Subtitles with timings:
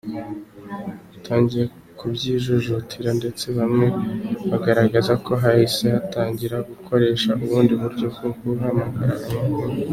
[1.11, 1.65] Batangiye
[1.97, 3.87] kubyijujutira ndetse bamwe
[4.49, 9.71] bagaragaje ko bahise batangira gukoresha ubundi buryo bwo guhanahana amakuru.